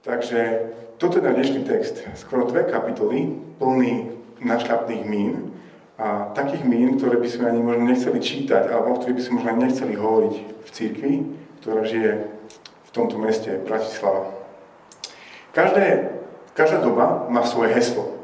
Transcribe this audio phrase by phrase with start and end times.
[0.00, 2.00] Takže toto je na dnešný text.
[2.16, 5.52] Skoro dve kapitoly plný našľapných mín
[6.00, 9.36] a takých mín, ktoré by sme ani možno nechceli čítať, alebo o ktorých by sme
[9.36, 11.14] možno ani nechceli hovoriť v cirkvi,
[11.60, 12.12] ktorá žije
[12.64, 14.32] v tomto meste Bratislava.
[15.52, 16.16] Každé,
[16.56, 18.16] každá doba má svoje heslo.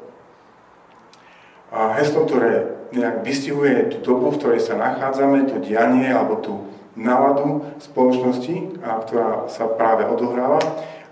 [1.69, 6.73] A heslo, ktoré nejak vystihuje tú dobu, v ktorej sa nachádzame, to dianie alebo tú
[6.97, 10.57] náladu spoločnosti, a ktorá sa práve odohráva.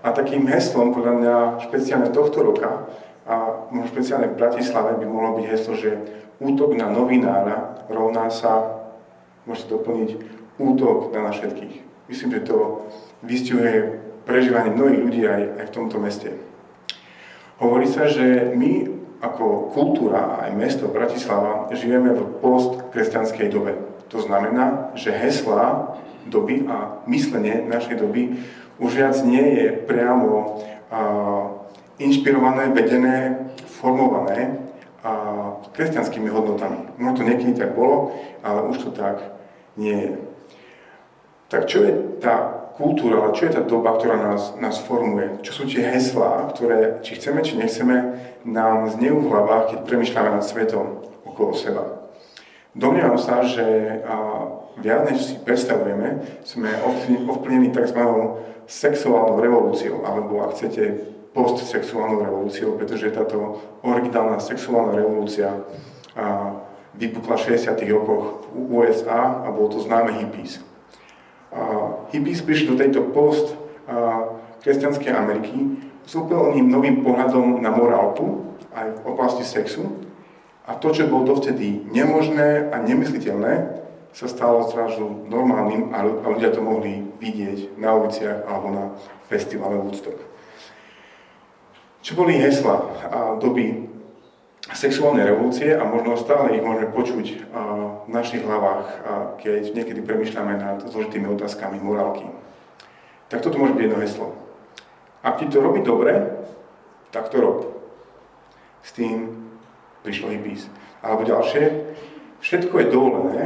[0.05, 1.35] A takým heslom, podľa mňa
[1.65, 2.85] špeciálne tohto roka,
[3.25, 5.97] a možno špeciálne v Bratislave by mohlo byť heslo, že
[6.37, 8.85] útok na novinára rovná sa,
[9.49, 10.09] môžete doplniť,
[10.61, 12.05] útok na nás všetkých.
[12.05, 12.85] Myslím, že to
[13.25, 13.97] vystihuje
[14.29, 16.29] prežívanie mnohých ľudí aj, aj v tomto meste.
[17.57, 18.93] Hovorí sa, že my
[19.25, 23.73] ako kultúra, aj mesto Bratislava, žijeme v postkresťanskej dobe.
[24.13, 25.97] To znamená, že heslá
[26.29, 28.37] doby a myslenie našej doby
[28.79, 30.59] už viac nie je priamo
[31.99, 34.59] inšpirované, vedené, formované
[35.75, 36.97] kresťanskými hodnotami.
[36.97, 39.21] Možno to niekedy tak bolo, ale už to tak
[39.77, 40.13] nie je.
[41.45, 45.39] Tak čo je tá kultúra, čo je tá doba, ktorá nás, nás formuje?
[45.45, 50.29] Čo sú tie heslá, ktoré, či chceme, či nechceme, nám znejú v hlavách, keď premyšľame
[50.35, 52.11] nad svetom okolo seba.
[52.75, 53.63] Domnievam sa, že
[54.81, 56.67] viac než si predstavujeme, sme
[57.29, 58.01] ovplyvnení tzv.
[58.65, 65.51] Sexuálnou revolúciou, alebo ak chcete, postsexuálnou revolúciou, pretože táto originálna sexuálna revolúcia
[66.95, 67.75] vypukla v 60.
[67.91, 70.63] rokoch v USA a bolo to známe hippies.
[72.15, 73.51] hippies prišli do tejto post
[74.63, 75.75] kresťanskej Ameriky
[76.07, 80.07] s úplne novým pohľadom na morálku aj v oblasti sexu
[80.65, 83.83] a to, čo bolo dovtedy nemožné a nemysliteľné,
[84.15, 88.83] sa stalo zrazu normálnym a ľudia to mohli vidieť na uliciach alebo na
[89.31, 90.19] festivale Woodstock.
[92.05, 93.89] Čo boli hesla a doby
[94.65, 97.25] sexuálnej revolúcie a možno stále ich môžeme počuť
[98.05, 98.85] v našich hlavách,
[99.41, 102.25] keď niekedy premyšľame nad zložitými otázkami morálky.
[103.29, 104.27] Tak toto môže byť jedno heslo.
[105.25, 106.13] Ak ti to robí dobre,
[107.09, 107.73] tak to rob.
[108.85, 109.49] S tým
[110.05, 110.69] prišlo hippies.
[111.01, 111.93] Alebo ďalšie,
[112.41, 113.45] všetko je dovolené,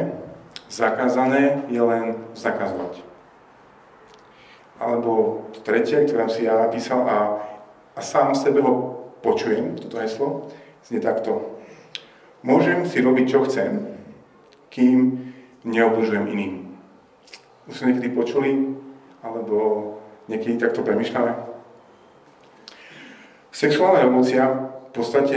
[0.67, 2.99] zakázané je len zakazovať.
[4.79, 7.17] Alebo to tretie, ktoré si ja napísal a
[7.99, 10.47] a sám sebe ho počujem, toto heslo,
[10.87, 11.59] znie takto.
[12.47, 13.99] Môžem si robiť, čo chcem,
[14.71, 15.19] kým
[15.67, 16.79] neobližujem iným.
[17.67, 18.79] Už ste niekedy počuli,
[19.19, 19.99] alebo
[20.31, 21.35] niekedy takto premyšľame?
[23.51, 24.47] Sexuálna revolúcia
[24.87, 25.35] v podstate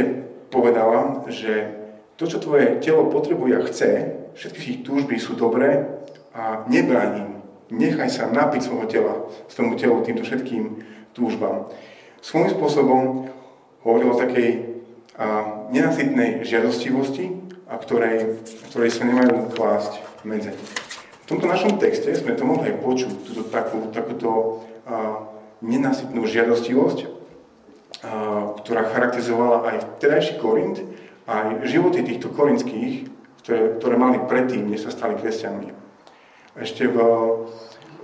[0.55, 1.83] povedala, že
[2.15, 3.91] to, čo tvoje telo potrebuje a chce,
[4.39, 5.99] všetky ich túžby sú dobré
[6.31, 7.32] a nebránim.
[7.73, 9.15] Nechaj sa napiť svojho tela,
[9.49, 10.85] z tomu telu, týmto všetkým
[11.17, 11.73] túžbám
[12.23, 13.03] svojím spôsobom
[13.83, 14.49] hovoril o takej
[15.19, 20.55] a, nenasytnej žiadostivosti, a ktorej, ktorej sa nemajú klásť medze.
[21.25, 25.27] V tomto našom texte sme to mohli aj počuť, túto takú, takúto a,
[25.61, 27.09] nenasytnú žiadostivosť, a,
[28.63, 30.79] ktorá charakterizovala aj vtedajší Korint,
[31.27, 33.11] aj životy týchto korinských,
[33.43, 35.82] ktoré, ktoré mali predtým, než sa stali kresťanmi.
[36.53, 36.97] Ešte v,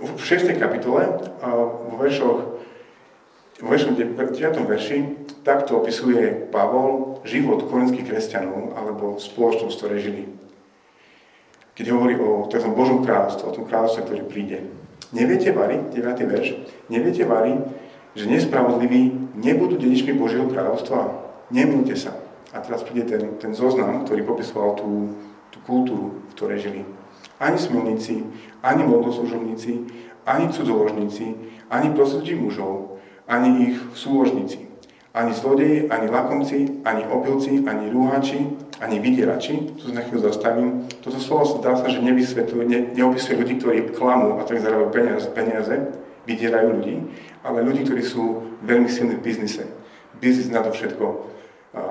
[0.01, 0.57] v 6.
[0.57, 1.05] kapitole,
[1.45, 2.59] vo veršoch
[3.59, 4.15] vo 9.
[4.39, 4.97] verši
[5.43, 10.23] takto opisuje Pavol život korinských kresťanov alebo spoločnosť, ktoré žili.
[11.75, 12.71] Keď hovorí o tzv.
[12.71, 14.57] Božom kráľovstve, o tom kráľovstve, ktorý príde.
[15.11, 15.99] Neviete, Vary, 9.
[16.23, 16.47] verš,
[16.87, 17.59] neviete, Vary,
[18.15, 21.19] že nespravodliví nebudú dedičmi Božieho kráľovstva?
[21.51, 22.15] Nemilte sa.
[22.55, 25.19] A teraz príde ten, ten zoznam, ktorý popisoval tú,
[25.51, 26.81] tú kultúru, v ktorej žili.
[27.39, 28.23] Ani smilníci,
[28.63, 29.79] ani mladoslužobníci,
[30.25, 31.35] ani cudzoložníci,
[31.71, 34.69] ani prostredí mužov, ani ich súložníci.
[35.09, 38.45] Ani zlodeji, ani lakomci, ani opilci, ani rúhači,
[38.77, 40.85] ani vydierači, tu sa na chvíľu zastavím.
[41.01, 45.27] Toto slovo zdá sa, že nevysvetľuje, ne, neopisuje ľudí, ktorí klamú a tak zarábajú peniaze,
[45.33, 45.75] peniaze,
[46.29, 46.95] vydierajú ľudí,
[47.41, 49.65] ale ľudí, ktorí sú veľmi silní v biznise.
[50.21, 51.05] Biznis na to všetko,
[51.73, 51.81] a,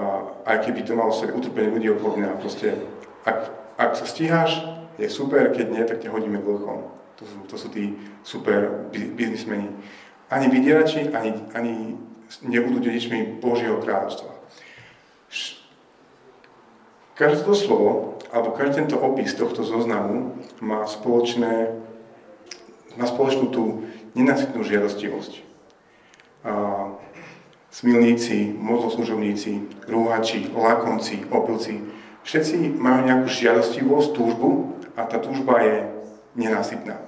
[0.46, 2.38] aj keby to malo sa utrpenie ľudí okolo mňa.
[2.38, 2.78] Proste,
[3.26, 3.50] ak,
[3.82, 4.62] ak sa stíhaš,
[4.98, 6.90] je super, keď nie, tak ťa hodíme dlhom.
[7.18, 9.70] To sú, to sú tí super biznismeni
[10.30, 11.96] ani vydierači, ani, ani
[12.44, 14.36] nebudú dedičmi Božieho kráľovstva.
[17.18, 21.74] Každé to slovo, alebo každý tento opis tohto zoznamu má, spoločné,
[22.94, 23.64] má spoločnú tú
[24.14, 25.42] nenasytnú žiadostivosť.
[26.46, 26.52] A
[27.74, 31.82] smilníci, modloslužobníci, rúhači, lakomci, opilci,
[32.22, 35.86] všetci majú nejakú žiadostivosť, túžbu a tá túžba je
[36.34, 36.98] nenásytná.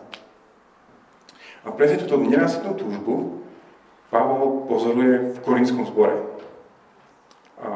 [1.67, 3.43] A presne túto nenásytnú túžbu
[4.11, 6.19] Pavol po pozoruje v korinskom zbore.
[7.63, 7.69] A,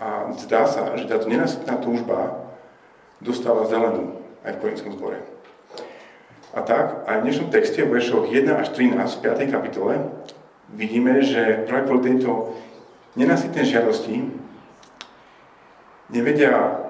[0.00, 2.44] a zdá sa, že táto nenasytná túžba
[3.20, 5.20] dostáva zelenú aj v korinskom zbore.
[6.54, 9.52] A tak aj v dnešnom texte v veršoch 1 až 13 v 5.
[9.52, 9.94] kapitole
[10.72, 12.56] vidíme, že práve kvôli tejto
[13.16, 14.28] nenasytnej žiadosti
[16.08, 16.83] nevedia,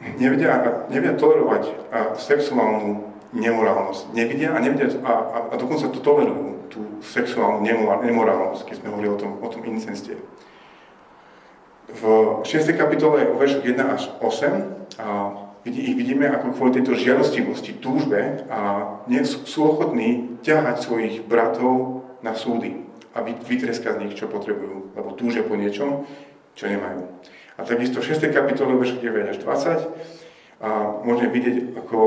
[0.00, 1.62] nevedia, nevedia tolerovať
[2.20, 4.16] sexuálnu nemorálnosť.
[4.16, 7.62] Nevidia a, nevedia, a, a, a dokonca to tolerujú, tú sexuálnu
[8.04, 10.18] nemorálnosť, keď sme hovorili o tom, o tom inceste.
[11.86, 12.02] V
[12.42, 12.66] 6.
[12.74, 15.08] kapitole o veršoch 1 až 8 a
[15.66, 22.38] ich vidíme ako kvôli tejto žiadostivosti, túžbe a nie sú ochotní ťahať svojich bratov na
[22.38, 26.06] súdy a vytreskať z nich, čo potrebujú, lebo túžia po niečom,
[26.54, 27.10] čo nemajú.
[27.56, 28.28] A takisto v 6.
[28.36, 29.88] kapitole veršoch 9 až 20
[30.60, 31.98] a môžeme vidieť, ako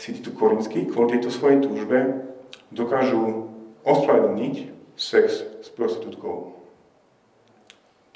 [0.00, 2.24] si títo korinskí kvôli tejto svojej túžbe
[2.72, 3.52] dokážu
[3.84, 6.56] ospravedlniť sex s prostitútkou.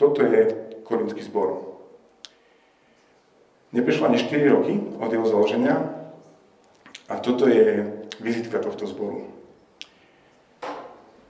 [0.00, 0.52] Toto je
[0.85, 1.76] korinský zbor.
[3.73, 5.76] Neprešlo ani 4 roky od jeho založenia
[7.08, 7.85] a toto je
[8.20, 9.29] vizitka tohto zboru.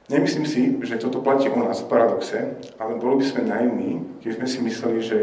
[0.09, 3.91] Nemyslím si, že toto platí u nás v paradoxe, ale boli by sme naivní,
[4.25, 5.19] keď sme si mysleli, že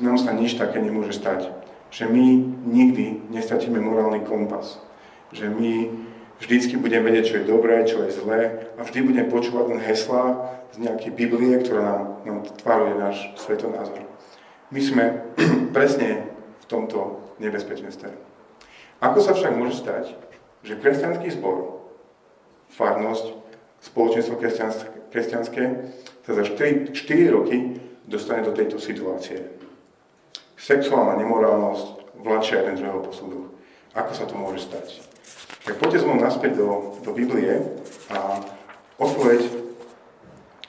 [0.00, 1.50] nám sa nič také nemôže stať.
[1.94, 2.26] Že my
[2.66, 4.82] nikdy nestratíme morálny kompas.
[5.30, 5.72] Že my
[6.42, 8.40] vždycky budeme vedieť, čo je dobré, čo je zlé
[8.74, 14.02] a vždy budeme počúvať len hesla z nejakej Biblie, ktorá nám, nám tvaruje náš svetonázor.
[14.74, 15.04] My sme
[15.76, 18.10] presne v tomto nebezpečenstve.
[18.98, 20.16] Ako sa však môže stať,
[20.64, 21.84] že kresťanský zbor,
[22.72, 23.36] farnosť,
[23.84, 24.40] spoločenstvo
[25.12, 25.64] kresťanské
[26.24, 29.63] sa za 4, 4 roky dostane do tejto situácie.
[30.54, 31.86] Sexuálna nemorálnosť
[32.22, 33.52] vláčia jeden druhého po súdoch.
[33.94, 35.02] Ako sa to môže stať?
[35.64, 37.62] Tak poďte s naspäť do, do Biblie
[38.12, 38.42] a
[39.00, 39.48] odpoveď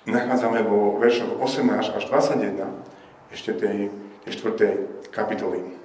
[0.05, 2.63] nachádzame vo veršoch 18 až 21
[3.33, 3.89] ešte tej,
[4.23, 5.11] tej 4.
[5.11, 5.75] kapitoly.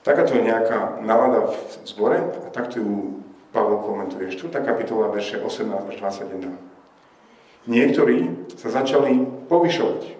[0.00, 3.20] Takáto je nejaká nálada v zbore a takto ju
[3.50, 4.50] Pavel komentuje 4.
[4.62, 6.54] kapitola, verše 18 až 21.
[7.68, 10.19] Niektorí sa začali povyšovať,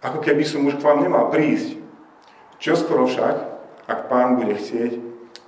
[0.00, 1.76] ako keby som už k vám nemal prísť.
[2.60, 3.36] Čo skoro však,
[3.88, 5.00] ak pán bude chcieť,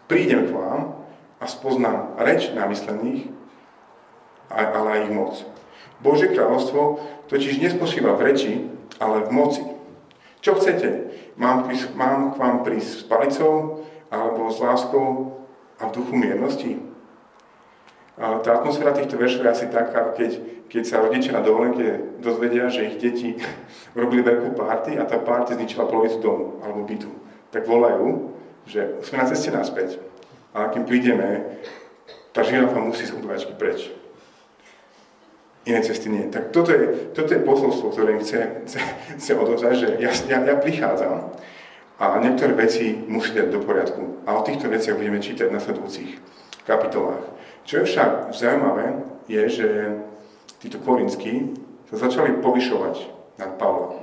[0.08, 0.96] prídem k vám
[1.40, 3.28] a spoznám reč namyslených,
[4.52, 5.34] ale aj ich moc.
[6.04, 7.00] Božie kráľovstvo
[7.32, 8.52] totiž nespočíva v reči,
[9.00, 9.64] ale v moci.
[10.42, 11.14] Čo chcete?
[11.38, 15.40] Mám, mám k vám prísť s palicou alebo s láskou
[15.80, 16.91] a v duchu miernosti?
[18.22, 20.38] Tá atmosféra týchto veršov je asi taká, keď,
[20.70, 23.34] keď sa rodičia na dovolenke dozvedia, že ich deti
[23.98, 27.10] robili veľkú párty a tá párty zničila polovicu domu alebo bytu.
[27.50, 28.30] Tak volajú,
[28.62, 29.98] že sme na ceste naspäť.
[30.54, 31.58] A kým prídeme,
[32.30, 33.90] tá žirafa musí z obývačky preč.
[35.66, 36.30] Iné cesty nie.
[36.30, 38.38] Tak toto je, toto je posolstvo, ktoré im chce,
[38.70, 38.78] chce,
[39.18, 41.34] chce odozvať, že ja, ja, ja prichádzam
[42.02, 44.26] a niektoré veci musí dať do poriadku.
[44.26, 46.10] A o týchto veciach budeme čítať v nasledujúcich
[46.66, 47.41] kapitolách.
[47.62, 48.86] Čo je však zaujímavé,
[49.30, 49.68] je, že
[50.58, 51.54] títo korinskí
[51.90, 52.94] sa začali povyšovať
[53.38, 53.98] nad Pavla.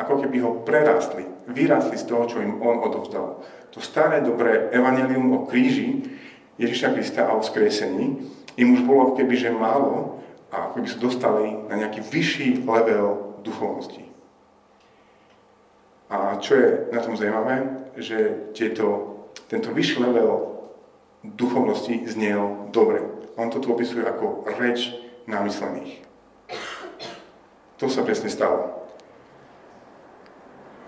[0.00, 3.44] Ako keby ho prerástli, vyrástli z toho, čo im on odovzdal.
[3.72, 6.04] To staré dobré evanelium o kríži
[6.60, 8.20] Ježiša Krista a o vzkriesení
[8.60, 10.20] im už bolo keby, že málo
[10.52, 14.04] a ako by sa dostali na nejaký vyšší level duchovnosti.
[16.12, 19.16] A čo je na tom zaujímavé, že tieto,
[19.48, 20.51] tento vyšší level
[21.24, 23.02] duchovnosti znel dobre.
[23.38, 24.92] On to tu opisuje ako reč
[25.26, 26.02] namyslených.
[27.78, 28.82] To sa presne stalo.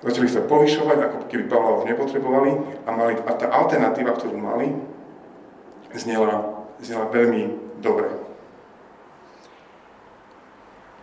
[0.04, 2.50] Začali sa povyšovať, ako keby Pavla už nepotrebovali
[2.84, 4.76] a, mali, a tá alternatíva, ktorú mali,
[5.96, 7.42] znela, znela veľmi
[7.80, 8.12] dobre.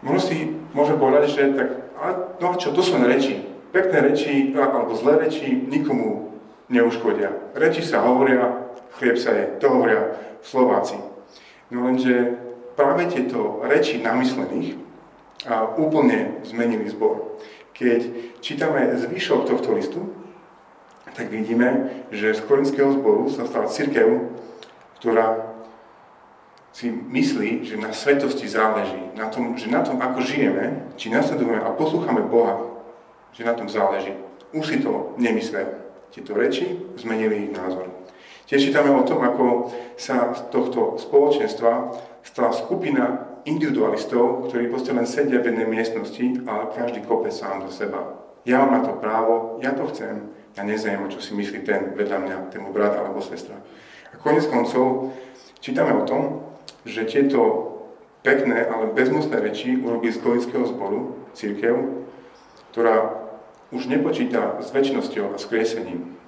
[0.05, 3.41] Možno si môžem povedať, že tak, ale no čo, to sú reči.
[3.73, 6.30] Pekné reči alebo zlé reči nikomu
[6.71, 7.53] neuškodia.
[7.53, 10.95] Reči sa hovoria, chlieb sa je, to hovoria Slováci.
[11.69, 12.39] No lenže
[12.79, 14.79] práve tieto reči namyslených
[15.45, 17.39] a úplne zmenili zbor.
[17.75, 17.99] Keď
[18.39, 20.01] čítame zvyšok tohto listu,
[21.11, 24.31] tak vidíme, že z korinského zboru sa stala církev,
[25.01, 25.51] ktorá
[26.71, 31.59] si myslí, že na svetosti záleží, na tom, že na tom, ako žijeme, či nasledujeme
[31.59, 32.63] a poslúchame Boha,
[33.35, 34.15] že na tom záleží.
[34.55, 35.80] Už si to nemyslel.
[36.11, 37.87] Tieto reči zmenili ich názor.
[38.51, 45.07] Tiež čítame o tom, ako sa z tohto spoločenstva stala skupina individualistov, ktorí proste len
[45.07, 48.19] sedia v jednej miestnosti, ale každý kope sám do seba.
[48.43, 52.17] Ja mám na to právo, ja to chcem, ja nezaujímam, čo si myslí ten vedľa
[52.27, 53.55] mňa, ten môj brat alebo sestra.
[54.11, 55.15] A konec koncov
[55.63, 56.43] čítame o tom,
[56.83, 57.71] že tieto
[58.25, 62.03] pekné, ale bezmocné reči urobili z Golického zboru, církev,
[62.75, 63.20] ktorá
[63.71, 66.19] už nepočíta s väčšnosťou a skriesením.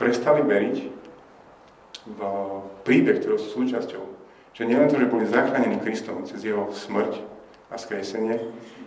[0.00, 0.76] Prestali veriť
[2.08, 2.20] v
[2.84, 4.04] príbeh, ktorého sú súčasťou.
[4.56, 7.20] Že nielen to, že boli zachránení Kristom cez jeho smrť
[7.68, 8.40] a skriesenie,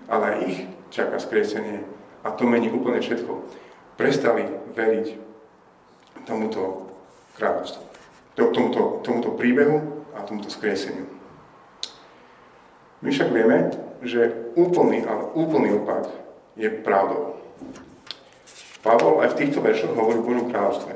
[0.09, 0.57] ale aj ich
[0.89, 1.85] čaká skriesenie
[2.25, 3.45] a to mení úplne všetko.
[3.95, 5.07] Prestali veriť
[6.25, 6.91] tomuto
[7.37, 7.81] kráľovstvu,
[8.35, 11.05] tomuto, tomuto príbehu a tomuto skrieseniu.
[13.01, 13.73] My však vieme,
[14.05, 16.09] že úplný, ale úplný opak
[16.53, 17.40] je pravdou.
[18.81, 20.93] Pavol aj v týchto veršoch hovorí o Božom kráľovstve.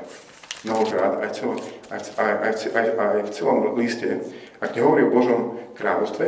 [0.66, 1.54] Mnohokrát, aj, celo,
[1.86, 4.08] aj, aj, aj, aj, aj v celom liste.
[4.58, 5.40] Ak nehovorí o Božom
[5.78, 6.26] kráľovstve,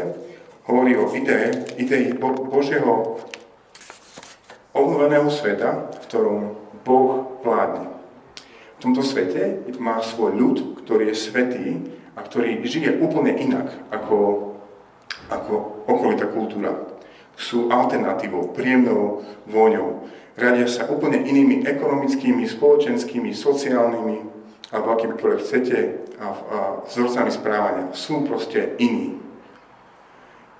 [0.70, 3.18] hovorí o idei, idei Bo, Božieho
[4.70, 6.40] obnoveného sveta, v ktorom
[6.86, 7.90] Boh vládne.
[8.78, 11.66] V tomto svete má svoj ľud, ktorý je svetý
[12.14, 14.54] a ktorý žije úplne inak ako,
[15.26, 16.86] ako okolitá kultúra.
[17.34, 20.06] Sú alternatívou, príjemnou vôňou,
[20.38, 24.16] riadia sa úplne inými ekonomickými, spoločenskými, sociálnymi
[24.70, 25.78] alebo akýmikoľvek chcete
[26.22, 27.84] a, a vzorcami správania.
[27.96, 29.18] Sú proste iní.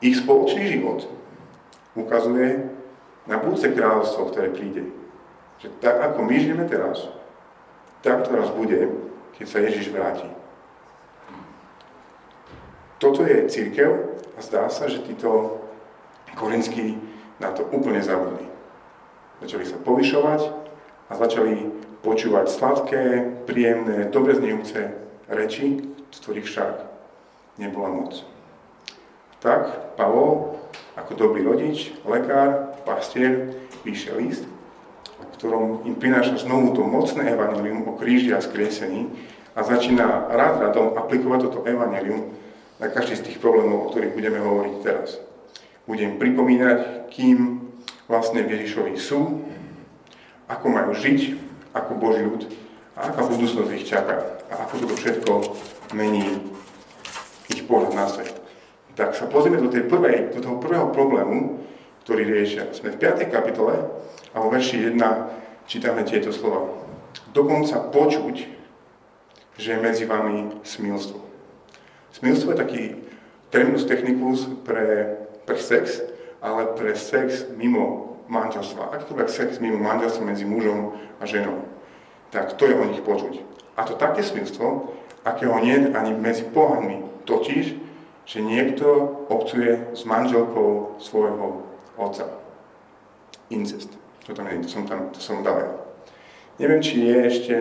[0.02, 1.06] Ich spoločný život
[1.94, 2.70] ukazuje
[3.30, 4.90] na budúce kráľovstvo, ktoré príde.
[5.62, 7.06] Že tak, ako my žijeme teraz,
[8.00, 8.88] tak to raz bude,
[9.36, 10.30] keď sa Ježiš vráti.
[12.98, 15.62] Toto je církev a zdá sa, že títo
[16.34, 16.98] korinskí
[17.38, 18.47] na to úplne zabudli.
[19.38, 20.40] Začali sa povyšovať
[21.08, 21.70] a začali
[22.02, 23.04] počúvať sladké,
[23.46, 24.94] príjemné, dobre znejúce
[25.30, 26.72] reči, z ktorých však
[27.58, 28.22] nebola moc.
[29.38, 30.58] Tak Pavol,
[30.98, 33.54] ako dobrý rodič, lekár, pastier,
[33.86, 34.42] píše list,
[35.18, 39.06] v ktorom im prináša znovu to mocné evanelium o kríži a skriesení
[39.54, 42.34] a začína rád radom aplikovať toto evanelium
[42.78, 45.18] na každý z tých problémov, o ktorých budeme hovoriť teraz.
[45.86, 47.57] Budem pripomínať, kým
[48.08, 49.44] vlastne v Ježišovi sú,
[50.48, 51.36] ako majú žiť
[51.76, 52.42] ako Boží ľud
[52.96, 55.32] a aká budúcnosť ich čaká a ako toto všetko
[55.92, 56.40] mení
[57.52, 58.32] ich pohľad na svet.
[58.96, 61.62] Tak sa pozrieme do, tej prvej, do toho prvého problému,
[62.02, 62.72] ktorý riešia.
[62.74, 63.28] Sme v 5.
[63.30, 63.78] kapitole
[64.32, 64.98] a vo verši 1
[65.68, 66.66] čítame tieto slova.
[67.30, 68.36] Dokonca počuť,
[69.60, 71.20] že je medzi vami smilstvo.
[72.16, 72.82] Smilstvo je taký
[73.52, 76.02] terminus technicus pre, pre sex,
[76.42, 78.94] ale pre sex mimo manželstva.
[78.94, 81.64] Akýkoľvek sex mimo manželstva medzi mužom a ženou.
[82.30, 83.40] Tak to je o nich počuť.
[83.78, 84.92] A to také smilstvo,
[85.24, 87.02] akého nie ani medzi pohanmi.
[87.24, 87.74] Totiž,
[88.28, 88.86] že niekto
[89.32, 91.64] obcuje s manželkou svojho
[91.96, 92.28] otca.
[93.48, 93.88] Incest.
[94.28, 95.88] To tam je, to som tam, to som dal.
[96.60, 97.54] Neviem, či je ešte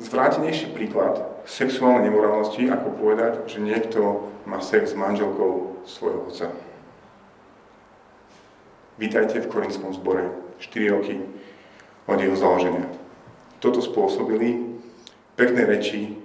[0.00, 6.48] zvrátenejší príklad sexuálnej nemorálnosti, ako povedať, že niekto má sex s manželkou svojho otca.
[8.96, 10.24] Vítajte v Korinskom zbore
[10.56, 11.20] 4 roky
[12.08, 12.88] od jeho založenia.
[13.60, 14.72] Toto spôsobili
[15.36, 16.16] pekné reči,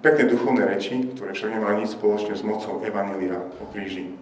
[0.00, 4.16] pekné duchovné reči, ktoré však nemá nič spoločné s mocou Evanelia o kríži.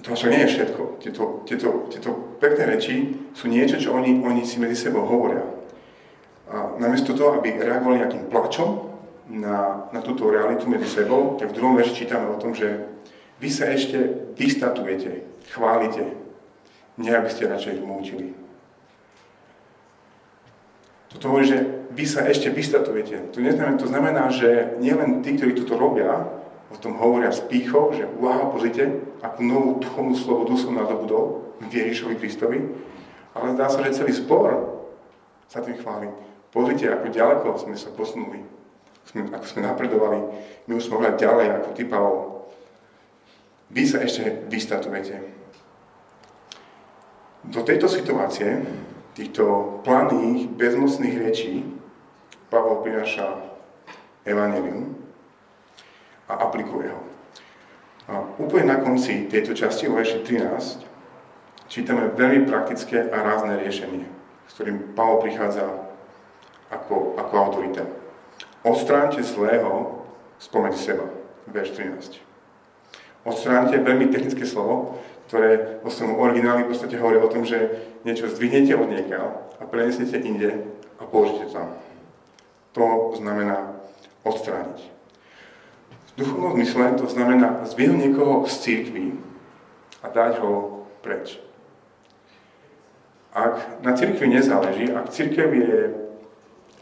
[0.00, 0.82] To však nie je všetko.
[0.96, 5.44] Tieto, tieto, tieto pekné reči sú niečo, čo oni, oni si medzi sebou hovoria.
[6.48, 8.80] A namiesto toho, aby reagovali nejakým plačom
[9.28, 12.93] na, na túto realitu medzi sebou, tak v druhom verši čítame o tom, že
[13.38, 16.14] vy sa ešte vystatujete, chválite,
[16.98, 18.34] nie aby ste radšej múčili.
[21.14, 21.58] Toto hovorí, že
[21.94, 23.30] vy sa ešte vystatujete.
[23.30, 26.26] To, neznamená, to znamená, že nielen tí, ktorí toto robia,
[26.74, 31.70] o tom hovoria s pýchou, že wow, pozrite, akú novú duchovnú slobodu som nadobudol v
[31.70, 32.58] Ježišovi Kristovi,
[33.30, 34.74] ale zdá sa, že celý spor
[35.46, 36.10] sa tým chváli.
[36.50, 38.42] Pozrite, ako ďaleko sme sa posunuli,
[39.14, 40.18] ako sme napredovali.
[40.66, 42.23] My už sme ďalej, ako ty, Pavel,
[43.74, 45.18] vy sa ešte vystatujete.
[47.44, 48.62] Do tejto situácie,
[49.18, 51.66] týchto planých, bezmocných rečí,
[52.48, 53.50] Pavol prináša
[54.22, 54.94] evanelium
[56.30, 57.02] a aplikuje ho.
[58.06, 60.86] A úplne na konci tejto časti, o verši 13,
[61.66, 64.06] čítame veľmi praktické a rázne riešenie,
[64.46, 65.66] s ktorým Pavol prichádza
[66.70, 67.84] ako, ako autorita.
[68.64, 70.00] Odstránte zlého
[70.38, 71.10] spomedzi seba.
[71.50, 72.33] Verš 13.
[73.24, 75.00] Odstránite veľmi technické slovo,
[75.32, 79.24] ktoré vo svojom origináli v podstate hovorí o tom, že niečo zdvihnete od niekaľ
[79.58, 80.68] a prenesiete inde
[81.00, 81.72] a položíte tam.
[82.76, 83.80] To znamená
[84.28, 84.78] odstrániť.
[86.14, 89.16] V duchovnom zmysle to znamená zdvihnúť niekoho z církvy
[90.04, 91.40] a dať ho preč.
[93.34, 95.90] Ak na církvi nezáleží, ak církev je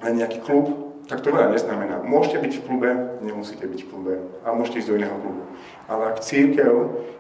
[0.03, 0.82] len nejaký klub,
[1.13, 2.01] tak to veľa neznamená.
[2.01, 2.91] Môžete byť v klube,
[3.21, 4.15] nemusíte byť v klube
[4.49, 5.45] a môžete ísť do iného klubu.
[5.85, 6.73] Ale ak církev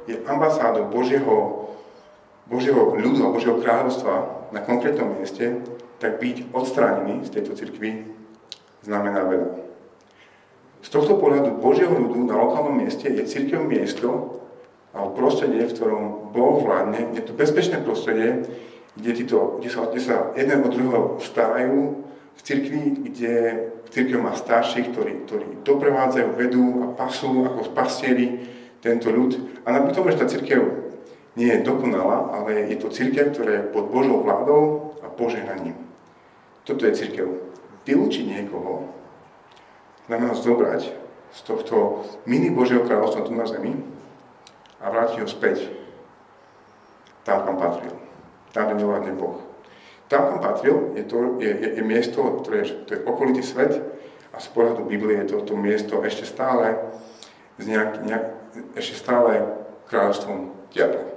[0.09, 1.69] je ambasádou Božieho,
[2.49, 5.61] Božieho ľudu a Božieho kráľovstva na konkrétnom mieste,
[6.01, 8.09] tak byť odstránený z tejto cirkvi
[8.81, 9.61] znamená veľa.
[10.81, 14.41] Z tohto pohľadu Božieho ľudu na lokálnom mieste je církev miesto,
[14.97, 18.49] alebo prostredie, v ktorom Boh vládne, je to bezpečné prostredie,
[18.97, 23.35] kde, títo, kde, sa, kde sa jeden od druhého starajú, v cirkvi, kde
[23.93, 28.41] církev má starších, ktorí, ktorí doprevádzajú, vedú a pasú ako pastieri
[28.81, 29.63] tento ľud.
[29.63, 30.61] A napriek tomu, že tá církev
[31.37, 35.77] nie je dokonalá, ale je to církev, ktorá je pod Božou vládou a požehnaním.
[36.65, 37.29] Toto je církev.
[37.85, 38.89] Vylúčiť niekoho
[40.09, 40.83] znamená zobrať
[41.33, 43.77] z tohto mini Božieho kráľovstva tu na zemi
[44.81, 45.73] a vráti ho späť
[47.25, 47.95] tam, kam patril.
[48.53, 49.52] Tam, kde Boh.
[50.09, 53.81] Tam, kam patril, je, to, je, je, je miesto, ktoré je, to je okolitý svet
[54.33, 56.77] a z pohľadu Biblie je to, to miesto ešte stále,
[57.57, 58.25] z nejak, nejak,
[58.77, 59.45] ešte stále
[59.89, 61.13] kráľovstvom diabla.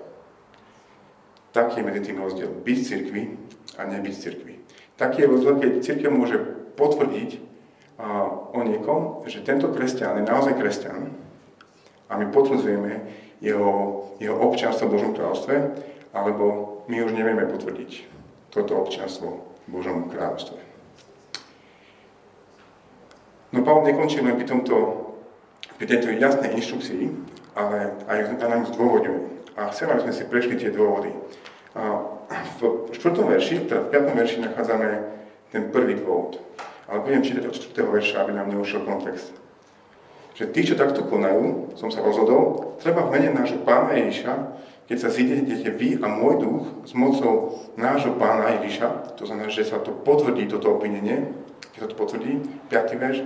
[1.55, 2.51] Taký je medzi tým rozdiel.
[2.51, 3.23] Byť cirkvi
[3.79, 4.53] a nebyť cirkvi.
[4.99, 6.39] Taký je rozdiel, keď cirkev môže
[6.75, 7.39] potvrdiť
[7.99, 11.15] a, o niekom, že tento kresťan je naozaj kresťan
[12.11, 15.55] a my potvrdzujeme, jeho, jeho občanstvo v Božom kráľovstve,
[16.15, 16.43] alebo
[16.87, 18.14] my už nevieme potvrdiť
[18.55, 20.55] toto občanstvo v Božom kráľovstve.
[23.51, 24.75] No Pavel nekončí len pri, tomto,
[25.75, 27.03] pri tejto jasnej inštrukcii,
[27.55, 29.51] ale aj nám zdôvodňuje.
[29.55, 31.11] A chcem, aby sme si prešli tie dôvody.
[31.75, 32.03] A
[32.59, 32.99] v 4.
[33.15, 34.19] verši, teda v 5.
[34.19, 34.87] verši nachádzame
[35.51, 36.39] ten prvý dôvod.
[36.87, 37.75] Ale budem čítať od 4.
[37.83, 39.45] verša, aby nám neušiel kontext
[40.35, 44.33] že tí, čo takto konajú, som sa rozhodol, treba v mene nášho pána Ježiša,
[44.85, 49.65] keď sa zidete vy a môj duch s mocou nášho pána Ježiša, to znamená, že
[49.65, 51.33] sa to potvrdí, toto obvinenie,
[51.73, 52.31] keď sa to potvrdí,
[52.69, 53.01] 5.
[53.01, 53.17] verš,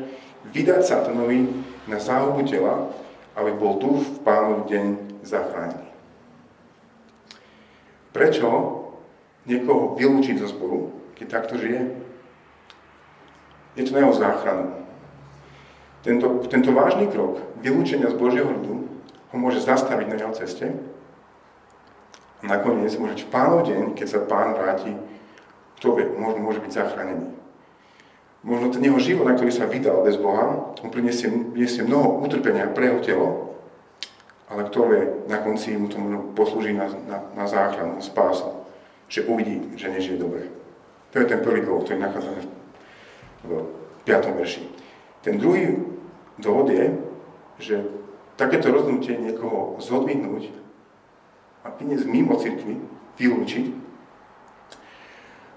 [0.56, 1.52] vydať satanovi
[1.92, 2.88] na záhubu tela,
[3.36, 4.86] aby bol duch v pánu deň
[5.28, 5.92] zachránený.
[8.16, 8.48] Prečo
[9.44, 11.92] niekoho vylúčiť zo zboru, keď takto žije?
[13.76, 14.80] Je to na jeho záchranu.
[16.00, 18.88] Tento, tento vážny krok vylúčenia z Božieho ľudu
[19.30, 20.72] ho môže zastaviť na jeho ceste
[22.44, 24.96] nakoniec môže v pánov deň, keď sa pán vráti,
[25.80, 27.32] kto vie, možno môže byť zachránený.
[28.44, 32.72] Možno ten jeho život, na ktorý sa vydal bez Boha, mu priniesie, priniesie mnoho utrpenia
[32.72, 33.28] pre jeho telo,
[34.48, 38.48] ale kto vie, na konci mu to možno poslúži na, na, na záchranu, na spásu,
[39.12, 40.48] že uvidí, že nežije dobre.
[41.12, 42.42] To je ten prvý dôvod, ktorý nachádzame
[43.44, 43.52] v
[44.08, 44.40] 5.
[44.40, 44.64] verši.
[45.20, 45.76] Ten druhý
[46.40, 46.96] dôvod je,
[47.60, 47.76] že
[48.40, 50.69] takéto rozhodnutie niekoho zodvihnúť
[51.64, 52.80] a priniesť mimo cirkvi,
[53.20, 53.66] vylúčiť,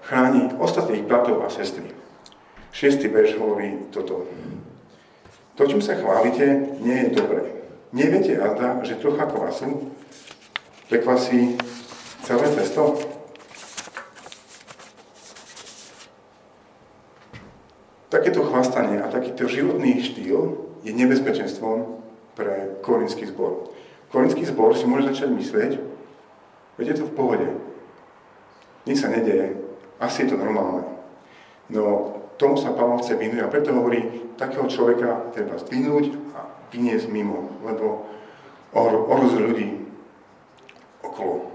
[0.03, 1.87] chráni ostatných bratov a sestry.
[2.73, 4.27] Šiestý verš hovorí toto.
[5.55, 7.45] To, čím sa chválite, nie je dobré.
[7.93, 9.93] Neviete, Azda, že trocha kvasu
[10.89, 11.55] prekvasí
[12.25, 12.97] celé cesto?
[18.09, 22.01] Takéto chlastanie a takýto životný štýl je nebezpečenstvom
[22.33, 23.69] pre korinský zbor.
[24.09, 25.71] Korinský zbor si môže začať myslieť,
[26.77, 27.49] veď je to v pohode,
[28.83, 29.57] nič sa nedeje,
[29.99, 30.83] asi je to normálne.
[31.71, 36.05] No tomu sa Pavel chce vyhnúť a preto hovorí, takého človeka treba zdvihnúť
[36.35, 38.09] a vyniesť mimo, lebo
[38.73, 39.67] ohrozuje ľudí
[41.05, 41.53] okolo.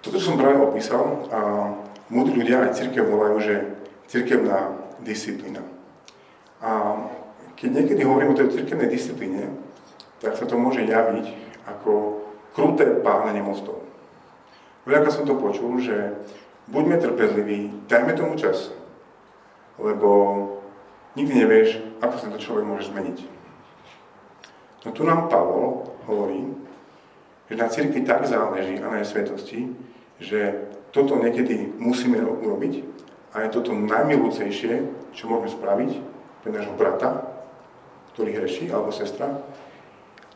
[0.00, 1.40] Toto som práve opísal a
[2.08, 3.54] múdri ľudia aj církev volajú, že
[4.06, 5.60] církevná disciplína.
[6.62, 6.96] A
[7.58, 9.52] keď niekedy hovorím o tej cirkevnej disciplíne,
[10.22, 11.26] tak sa to môže javiť
[11.68, 12.15] ako
[12.56, 13.84] kruté pálenie mostov.
[14.88, 16.16] Veľakrát som to počul, že
[16.72, 18.72] buďme trpezliví, dajme tomu čas,
[19.76, 20.08] lebo
[21.20, 23.18] nikdy nevieš, ako sa to človek môže zmeniť.
[24.88, 26.48] No tu nám Pavol hovorí,
[27.52, 29.60] že na cirkvi tak záleží a na jej svetosti,
[30.16, 32.80] že toto niekedy musíme urobiť
[33.36, 34.72] a je toto najmilúcejšie,
[35.12, 35.90] čo môžeme spraviť
[36.40, 37.36] pre nášho brata,
[38.16, 39.44] ktorý hreší, alebo sestra.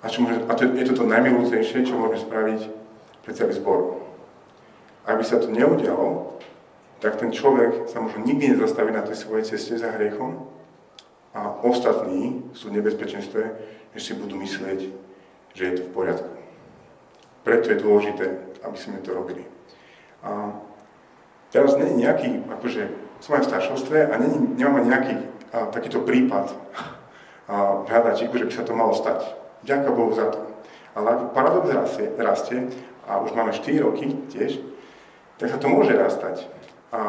[0.00, 2.60] A, čo môže, a to, je toto najmilúcejšie, čo môžeme spraviť
[3.20, 4.00] pre celý zbor.
[5.04, 6.40] Aby sa to neudialo,
[7.04, 10.48] tak ten človek sa možno nikdy nezastaví na tej svojej ceste za hriechom
[11.36, 13.42] a ostatní sú v nebezpečenstve,
[13.96, 14.80] že si budú myslieť,
[15.52, 16.32] že je to v poriadku.
[17.44, 18.26] Preto je dôležité,
[18.64, 19.44] aby sme to robili.
[20.20, 20.52] A
[21.50, 22.82] Teraz nie je nejaký, akože
[23.18, 25.14] som aj v staršovstve a nie, nemáme nejaký
[25.50, 26.54] a, takýto prípad
[27.50, 29.26] a, hľadačíku, že by sa to malo stať.
[29.64, 30.40] Ďakujem Bohu za to.
[30.96, 32.58] Ale paradox rastie, rastie
[33.06, 34.58] a už máme 4 roky tiež,
[35.38, 36.48] tak sa to môže rastať.
[36.90, 37.00] A,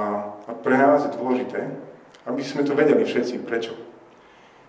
[0.46, 1.68] a pre nás je dôležité,
[2.22, 3.74] Aby sme to vedeli všetci, prečo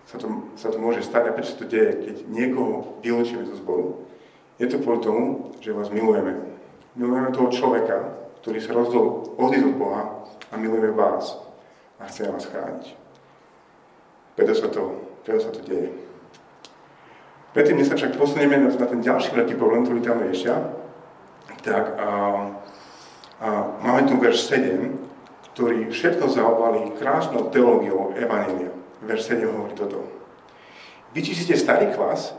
[0.09, 4.09] sa to, sa to môže stať a prečo to deje, keď niekoho vylúčime zo zboru.
[4.57, 6.57] Je to kvôli tomu, že vás milujeme.
[6.97, 8.09] Milujeme toho človeka,
[8.41, 10.03] ktorý sa rozhodol odísť od Boha
[10.49, 11.37] a milujeme vás
[12.01, 12.85] a chceme vás chrániť.
[14.33, 14.81] Preto sa to,
[15.21, 15.93] preto sa to deje.
[17.53, 20.73] Predtým, než sa však posunieme na, na ten ďalší veľký problém, ktorý tam riešia,
[21.61, 22.09] tak a,
[23.39, 23.47] a
[23.85, 24.89] máme tu verš 7,
[25.53, 28.73] ktorý všetko zaobalí krásnou teológiou Evanília.
[29.05, 30.01] Verš 7 hovorí toto.
[31.13, 32.33] Vyčistíte starý kvás,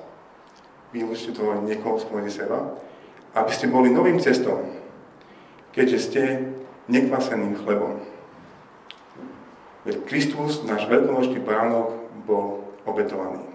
[0.91, 2.75] vylúčte toho niekoho spomedzi seba,
[3.39, 4.67] aby ste boli novým cestom,
[5.71, 6.23] keďže ste
[6.91, 8.03] nekvaseným chlebom.
[9.87, 13.54] Veď Kristus, náš veľkonočný baránok, bol obetovaný.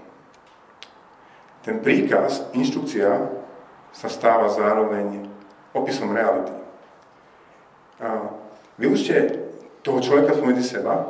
[1.69, 3.29] Ten príkaz, inštrukcia
[3.93, 5.29] sa stáva zároveň
[5.69, 6.49] opisom reality.
[8.01, 8.33] A
[8.81, 9.37] využite
[9.85, 11.05] toho človeka spomedzi seba,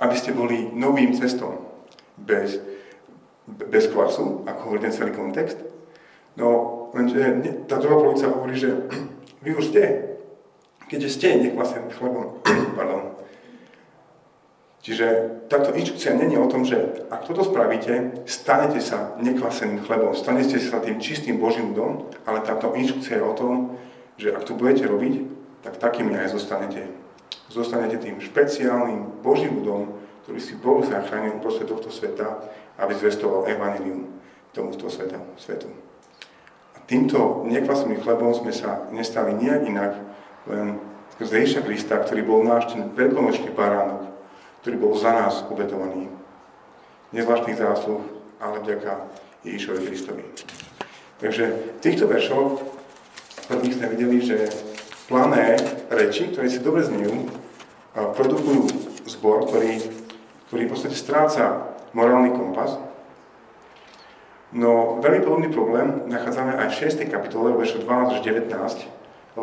[0.00, 1.68] aby ste boli novým cestom,
[2.16, 2.64] bez,
[3.44, 5.60] bez kvasu, ako hovorí ten celý kontext.
[6.40, 7.20] No, lenže
[7.68, 8.88] tá druhá polovica hovorí, že
[9.44, 10.16] vy už ste,
[10.88, 12.40] keďže ste nekvaseným chlebom.
[12.80, 13.15] Pardon.
[14.86, 15.06] Čiže
[15.50, 16.78] táto inštrukcia není o tom, že
[17.10, 22.70] ak toto spravíte, stanete sa nekvaseným chlebom, stanete sa tým čistým Božím ľudom, ale táto
[22.70, 23.54] inštrukcia je o tom,
[24.14, 25.26] že ak to budete robiť,
[25.66, 26.86] tak takými aj zostanete.
[27.50, 29.90] Zostanete tým špeciálnym Božím ľudom,
[30.22, 32.46] ktorý si Boh zachránil proste tohto sveta,
[32.78, 34.06] aby zvestoval evanilium
[34.54, 35.66] tomuto sveta, svetu.
[36.74, 39.92] A týmto nekvaseným chlebom sme sa nestali nijak inak,
[40.46, 40.78] len
[41.18, 44.15] skrze Ježiša Krista, ktorý bol náš ten veľkonočný baránok,
[44.66, 46.10] ktorý bol za nás obetovaný.
[47.14, 48.02] Nezvláštnych zásluh,
[48.42, 48.98] ale vďaka
[49.46, 50.26] Ježišovi Kristovi.
[51.22, 52.66] Takže v týchto veršoch
[53.46, 54.50] prvých sme videli, že
[55.06, 55.54] plané
[55.86, 57.30] reči, ktoré si dobre znejú,
[57.94, 58.66] produkujú
[59.06, 59.86] zbor, ktorý,
[60.50, 62.74] ktorý v podstate stráca morálny kompas.
[64.50, 67.06] No veľmi podobný problém nachádzame aj v 6.
[67.06, 68.50] kapitole, veršu 12 až 19,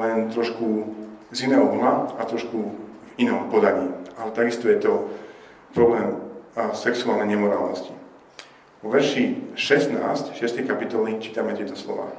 [0.04, 0.92] len trošku
[1.32, 4.94] z iného uhla a trošku v inom podaní ale takisto je to
[5.74, 6.20] problém
[6.74, 7.94] sexuálnej nemorálnosti.
[8.84, 10.70] Vo verši 16, 6.
[10.70, 12.12] kapitoly čítame tieto slova.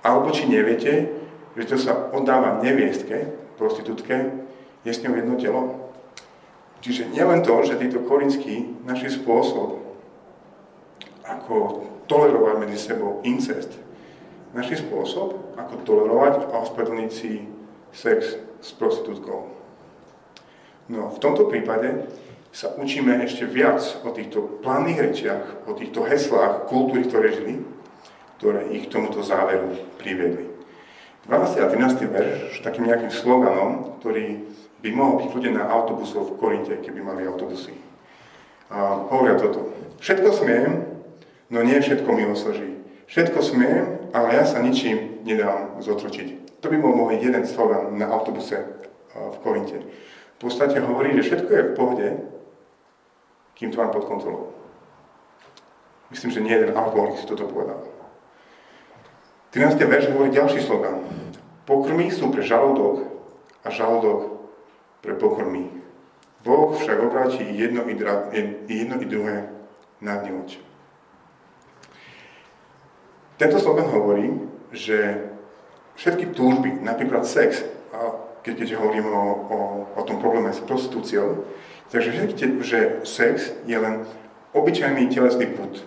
[0.00, 1.12] Alebo či neviete,
[1.52, 4.40] že to sa oddáva neviestke, prostitútke,
[4.80, 5.62] je s ňou jedno telo.
[6.80, 9.84] Čiže nielen to, že títo korinskí našli spôsob,
[11.28, 13.76] ako tolerovať medzi sebou incest,
[14.56, 17.44] našli spôsob, ako tolerovať a ospravedlniť si
[17.92, 19.59] sex s prostitútkou.
[20.90, 22.10] No v tomto prípade
[22.50, 27.62] sa učíme ešte viac o týchto planných rečiach, o týchto heslách kultúry, ktoré žili,
[28.42, 29.70] ktoré ich k tomuto záveru
[30.02, 30.50] priviedli.
[31.30, 31.62] 12.
[31.62, 32.10] a 13.
[32.10, 34.50] verš takým nejakým sloganom, ktorý
[34.82, 37.70] by mohol byť ľudia na autobusoch v Korinte, keby mali autobusy.
[38.66, 39.70] A hovoria toto.
[40.02, 40.90] Všetko smiem,
[41.54, 42.82] no nie všetko milosrží.
[43.06, 46.58] Všetko smiem, ale ja sa ničím nedám zotročiť.
[46.58, 48.58] To by bol môj jeden slogan na autobuse
[49.14, 49.86] v Korinte
[50.40, 52.08] v podstate hovorí, že všetko je v pohode,
[53.60, 54.56] kým to mám pod kontrolou.
[56.08, 57.84] Myslím, že nie jeden alkoholik si toto povedal.
[59.52, 59.76] 13.
[59.84, 61.04] verš hovorí ďalší slogan.
[61.68, 63.04] Pokrmy sú pre žalúdok
[63.60, 64.48] a žalúdok
[65.04, 65.68] pre pokrmy.
[66.40, 68.32] Boh však obráti jedno i, dra,
[68.64, 69.52] jedno i druhé
[70.00, 70.56] na dňoč.
[73.36, 74.40] Tento slogan hovorí,
[74.72, 75.20] že
[76.00, 77.60] všetky túžby, napríklad sex,
[78.42, 79.58] keď, keď hovoríme o, o,
[79.96, 81.44] o tom probléme s prostitúciou.
[81.90, 84.06] Takže vidíte, že sex je len
[84.54, 85.82] obyčajný telesný put.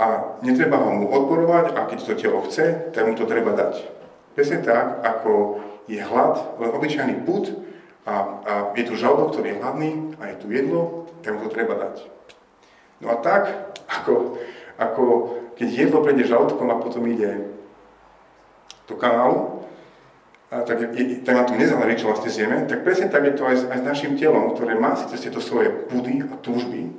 [0.00, 3.84] A netreba ho mu odporovať a keď to telo chce, tak mu to treba dať.
[4.32, 7.52] Presne tak, ako je hlad, len obyčajný put
[8.08, 11.52] a, a je tu žalúdok, ktorý je hladný a je tu jedlo, tak mu to
[11.52, 12.08] treba dať.
[13.04, 14.40] No a tak, ako,
[14.80, 15.04] ako
[15.60, 17.52] keď jedlo prejde žalúdkom a potom ide
[18.88, 19.59] do kanálu,
[20.50, 23.70] tak, je, tak na tom nezáleží, čo vlastne zjeme, tak presne tak je to aj,
[23.70, 26.90] aj s našim telom, ktoré má síce tieto svoje pudy a túžby,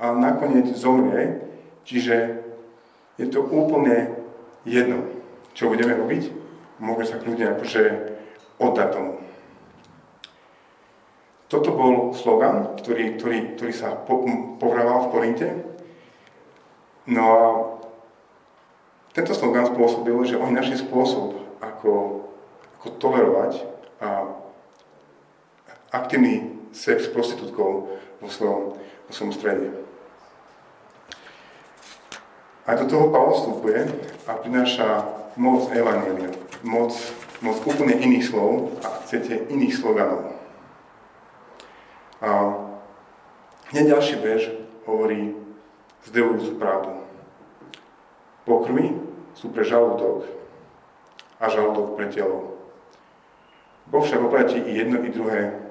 [0.00, 1.44] a nakoniec zomrie,
[1.84, 2.40] čiže
[3.20, 4.10] je to úplne
[4.64, 5.04] jedno,
[5.52, 6.32] čo budeme robiť,
[6.80, 7.82] môže sa kľudne akože
[8.58, 9.12] oddať tomu.
[11.52, 14.26] Toto bol slogan, ktorý, ktorý, ktorý sa po,
[14.58, 15.48] povrával v Korinte.
[17.06, 17.40] No a
[19.14, 22.24] tento slogan spôsobil, že oni našli spôsob, ako
[22.84, 23.64] ako tolerovať
[24.04, 24.28] a
[25.88, 29.72] aktívny sex s prostitútkou vo svojom, vo svojom strede.
[32.68, 33.80] Aj do toho Pavel vstupuje
[34.28, 35.08] a prináša
[35.40, 36.28] moc evanielia,
[36.60, 36.92] moc,
[37.40, 40.36] moc úplne iných slov a chcete iných sloganov.
[42.20, 42.52] A
[43.72, 44.44] hneď ďalší verš
[44.84, 45.32] hovorí
[46.04, 47.00] zdevujúcu pravdu.
[48.44, 48.92] Pokrmy
[49.32, 50.28] sú pre žalúdok
[51.40, 52.53] a žalúdok pre telo.
[53.88, 55.64] Boh však oplatí i jedno, i druhé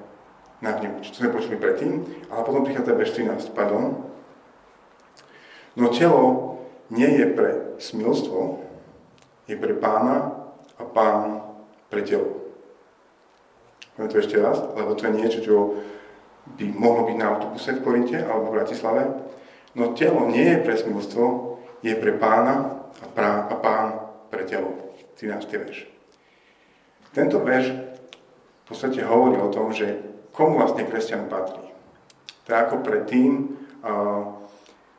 [0.62, 4.06] na hnev, čo sme počuli predtým, ale potom prichádza verš 13, pardon.
[5.74, 6.56] No telo
[6.88, 7.50] nie je pre
[7.82, 8.62] smilstvo,
[9.50, 10.32] je pre pána
[10.78, 11.42] a pán
[11.90, 12.44] pre telo.
[13.94, 15.54] Poviem to ešte raz, lebo to je niečo, čo
[16.58, 19.02] by mohlo byť na autobuse v Korinte alebo v Bratislave.
[19.74, 21.24] No telo nie je pre smilstvo,
[21.82, 23.86] je pre pána a, prá, a pán
[24.30, 24.74] pre telo.
[25.14, 25.46] 13.
[25.46, 25.86] verš.
[27.14, 27.93] Tento verš
[28.64, 30.00] v podstate hovorí o tom, že
[30.32, 31.68] komu vlastne kresťan patrí.
[32.48, 33.60] Je ako predtým,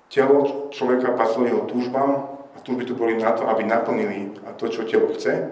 [0.09, 2.11] telo človeka patrilo jeho túžbám
[2.53, 5.49] a túžby tu boli na to, aby naplnili to, čo telo chce,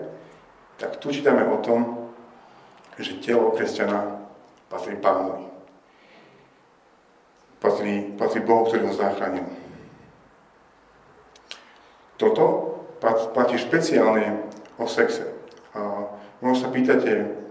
[0.78, 2.10] tak tu čítame o tom,
[2.98, 4.22] že telo kresťana
[4.70, 5.50] patrí pánovi.
[7.58, 9.48] Patrí, patrí Bohu, ktorý ho zachránil.
[12.22, 12.44] Toto
[13.34, 14.48] platí špeciálne
[14.78, 15.28] o sexe.
[15.74, 16.08] A
[16.40, 17.43] možno sa pýtate,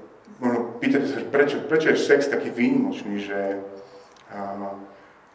[0.42, 3.62] možno pýtate sa, prečo, prečo je sex taký výnimočný, že,
[4.34, 4.74] a,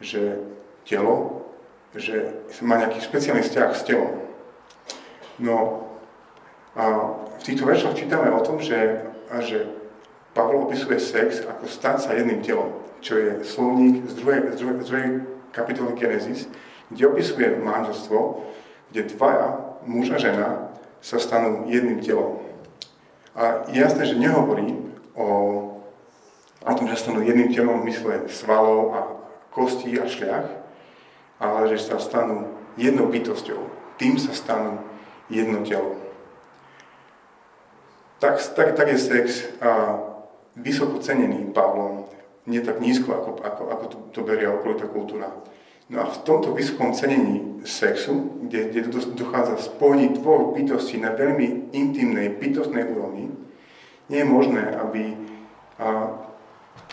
[0.04, 0.36] že
[0.84, 1.48] telo,
[1.96, 4.20] že má nejaký špeciálny vzťah s telom.
[5.40, 5.88] No,
[6.76, 6.84] a
[7.40, 9.64] v týchto veršoch čítame o tom, že, a že
[10.36, 14.76] Pavol opisuje sex ako stať sa jedným telom, čo je slovník z druhej, z druhej,
[14.84, 15.08] z druhej
[15.56, 16.46] kapitoly Genesis,
[16.92, 18.44] kde opisuje manželstvo,
[18.92, 19.48] kde dvaja,
[19.88, 20.68] muž a žena,
[21.00, 22.44] sa stanú jedným telom.
[23.38, 24.87] A je jasné, že nehovorí
[25.18, 25.28] o,
[26.62, 29.00] o tom, že stanú jedným telom v mysle svalov a
[29.50, 30.46] kostí a šľach,
[31.42, 33.58] ale že sa stanú jednou bytosťou.
[33.98, 34.78] Tým sa stanú
[35.26, 35.98] jedno telo.
[38.22, 39.98] Tak, tak, tak je sex a,
[40.58, 42.06] vysoko cenený Pavlom,
[42.50, 45.30] nie tak nízko, ako, ako, ako to, to berie okolitá kultúra.
[45.88, 48.80] No a v tomto vysokom cenení sexu, kde, kde
[49.16, 53.32] dochádza spojení dvoch bytostí na veľmi intimnej, bytostnej úrovni,
[54.08, 55.16] nie je možné, aby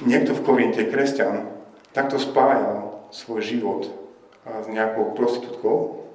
[0.03, 1.47] niekto v Korinte, kresťan,
[1.95, 3.87] takto spájal svoj život
[4.45, 6.05] s nejakou prostitútkou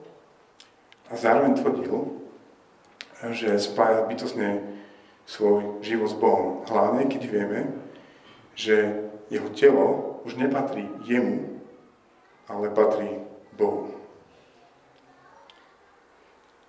[1.11, 2.21] a zároveň tvrdil,
[3.33, 4.65] že spája bytostne
[5.25, 6.49] svoj život s Bohom.
[6.69, 7.61] Hlavne, keď vieme,
[8.57, 11.61] že jeho telo už nepatrí jemu,
[12.51, 13.23] ale patrí
[13.55, 13.95] Bohu.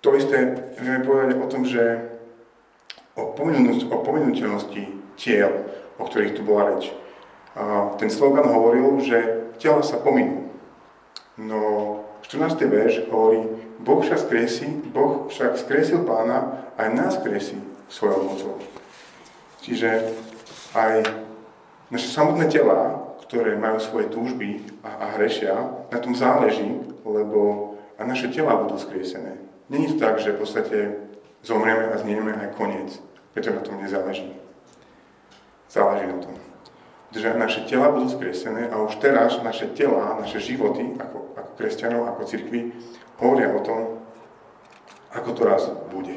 [0.02, 2.11] To isté vieme povedať o tom, že
[3.16, 3.22] o,
[3.92, 4.82] o pominuteľnosti
[5.16, 5.52] tiel,
[5.98, 6.92] o ktorých tu bola reč.
[7.52, 10.48] A ten slogan hovoril, že tela sa pominú.
[11.36, 11.60] No
[12.24, 12.56] 14.
[12.64, 13.44] verš hovorí,
[13.82, 17.58] Boh však skresí, Boh však skresil pána, aj nás skresí
[17.92, 18.54] svojou mocou.
[19.60, 20.16] Čiže
[20.72, 21.04] aj
[21.92, 25.56] naše samotné tela ktoré majú svoje túžby a, a hrešia,
[25.88, 26.68] na tom záleží,
[27.00, 29.40] lebo a naše tela budú skriesené.
[29.72, 30.78] Není to tak, že v podstate
[31.42, 33.02] zomrieme a znieme aj koniec,
[33.34, 34.32] preto na tom nezáleží.
[35.68, 36.34] Záleží na tom.
[37.12, 42.08] Že naše tela budú skriesené a už teraz naše tela, naše životy ako, ako kresťanov,
[42.08, 42.72] ako cirkvi,
[43.20, 43.80] hovoria o tom,
[45.12, 46.16] ako to raz bude.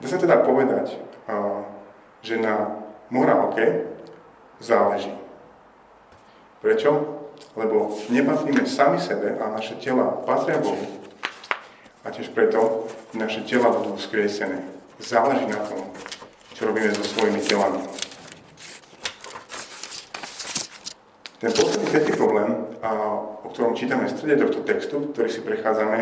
[0.00, 0.96] Dá sa teda povedať,
[2.24, 2.80] že na
[3.12, 3.92] morálke
[4.56, 5.12] záleží.
[6.64, 7.20] Prečo?
[7.58, 11.01] Lebo nepatríme sami sebe a naše tela patria Bohu.
[12.02, 14.62] A tiež preto naše tela budú skriesené.
[14.98, 15.86] Záleží na tom,
[16.54, 17.82] čo robíme so svojimi telami.
[21.38, 22.54] Ten posledný tretí problém,
[23.42, 25.98] o ktorom čítame v strede tohto textu, ktorý si prechádzame,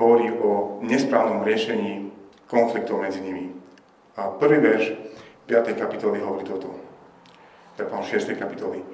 [0.00, 2.08] hovorí o nesprávnom riešení
[2.48, 3.52] konfliktov medzi nimi.
[4.16, 4.96] A prvý verš
[5.48, 5.76] 5.
[5.76, 6.92] kapitoly hovorí toto
[7.76, 8.36] tak mám 6.
[8.36, 8.84] kapitoly.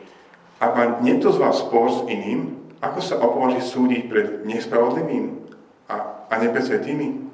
[0.58, 5.44] Ak má niekto z vás spor s iným, ako sa opovaží súdiť pred nespravodlivým
[5.90, 7.28] a, a nepesvetými?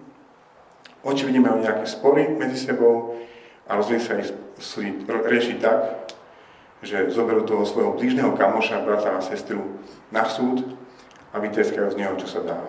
[1.04, 3.18] Očividne majú nejaké spory medzi sebou
[3.68, 4.32] a rozhodli sa ich
[5.04, 5.78] riešiť tak,
[6.84, 9.80] že zoberú toho svojho blížneho kamoša, brata a sestru
[10.12, 10.64] na súd
[11.32, 12.60] a vyteskajú z neho, čo sa dá.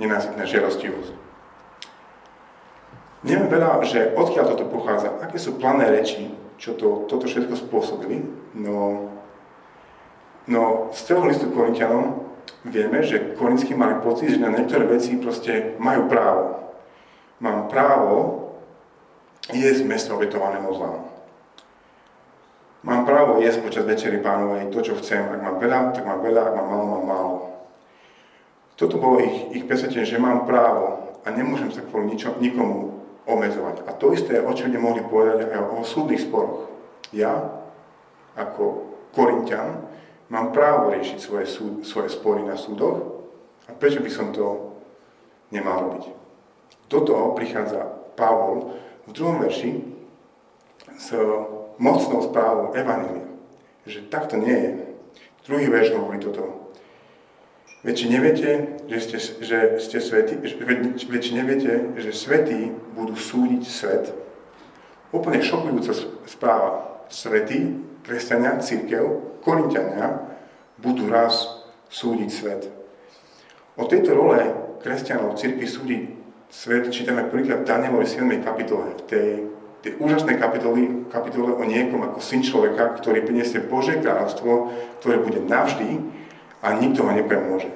[0.00, 1.12] Nenásytná žiadostivosť.
[3.24, 6.28] Neviem veľa, že odkiaľ toto pochádza, aké sú plané reči,
[6.60, 8.20] čo to, toto všetko spôsobili.
[8.52, 9.08] No,
[10.44, 12.23] no z celého listu Korintianom
[12.64, 16.72] vieme, že Korinskí mali pocit, že na niektoré veci proste majú právo.
[17.40, 18.16] Mám právo
[19.52, 21.04] jesť meso obetované mozlám.
[22.84, 25.24] Mám právo jesť počas večery pánovej to, čo chcem.
[25.24, 27.34] Ak mám veľa, tak mám veľa, ak mám málo, mám málo.
[28.76, 33.88] Toto bolo ich, ich presvedčenie, že mám právo a nemôžem sa kvôli ničo, nikomu obmedzovať.
[33.88, 36.68] A to isté očividne mohli povedať aj o súdnych sporoch.
[37.14, 37.64] Ja,
[38.36, 38.84] ako
[39.16, 39.88] Korintian,
[40.28, 43.24] mám právo riešiť svoje, súd, svoje spory na súdoch
[43.68, 44.76] a prečo by som to
[45.52, 46.04] nemal robiť.
[46.88, 47.80] Do toho prichádza
[48.14, 48.76] Pavol
[49.08, 49.82] v druhom verši
[50.94, 51.10] s
[51.80, 53.26] mocnou správou Evanília,
[53.84, 54.72] že takto nie je.
[55.44, 56.72] Druhý verš hovorí toto.
[57.84, 58.50] Veď či neviete,
[58.88, 64.08] že ste, že ste svety, veď či neviete, že svetí budú súdiť svet.
[65.12, 65.92] Úplne šokujúca
[66.24, 67.04] správa.
[67.12, 69.02] Svety, kresťania, církev,
[69.40, 70.36] korintiania
[70.78, 71.48] budú raz
[71.88, 72.62] súdiť svet.
[73.80, 74.38] O tejto role
[74.84, 76.02] kresťanov církvy súdiť
[76.52, 78.28] svet čítame prvýkrát v Danielovi 7.
[78.44, 79.28] kapitole, v tej,
[79.82, 84.70] tej úžasnej kapitole, kapitole o niekom ako syn človeka, ktorý priniesie Božie kráľovstvo,
[85.02, 85.98] ktoré bude navždy
[86.62, 87.72] a nikto ho nepremôže.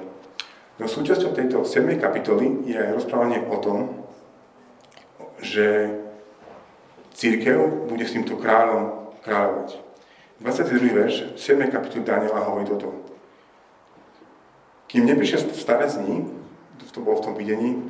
[0.79, 1.99] No súčasťou tejto 7.
[1.99, 4.07] kapitoly je aj rozprávanie o tom,
[5.43, 5.91] že
[7.11, 9.88] církev bude s týmto kráľom kráľovať.
[10.39, 10.95] 22.
[10.95, 11.67] verš 7.
[11.67, 12.95] kapitoly Daniela hovorí toto.
[14.87, 16.31] Kým neprišiel starec dní,
[16.95, 17.83] to bolo v tom videní,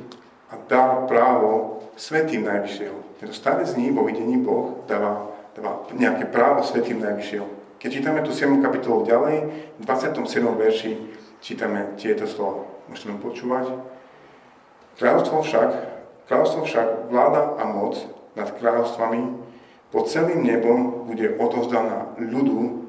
[0.50, 3.22] a dal právo svetým najvyššieho.
[3.22, 7.46] Tento starec dní vo videní Boh dáva, dáva nejaké právo svetým najvyššieho.
[7.78, 8.58] Keď čítame tú 7.
[8.58, 9.36] kapitolu ďalej,
[9.78, 10.42] v 27.
[10.58, 10.92] verši
[11.38, 12.66] čítame tieto slova.
[12.90, 13.78] Môžete počúvať.
[14.98, 15.70] Kráľovstvo však,
[16.26, 17.94] kráľovstvo však vláda a moc
[18.34, 19.20] nad kráľovstvami
[19.90, 22.86] pod celým nebom bude odozdaná ľudu